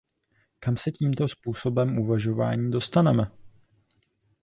[0.59, 3.31] Kam se s tímto způsobem uvažování dostaneme?